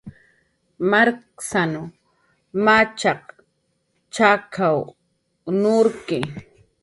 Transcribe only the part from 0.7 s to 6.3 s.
Markasn machaq chakw nurki